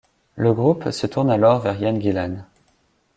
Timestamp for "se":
0.89-1.05